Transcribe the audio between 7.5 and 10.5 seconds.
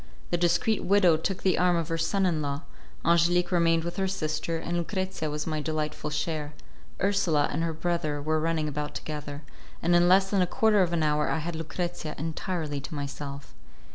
and her brother were running about together, and in less than a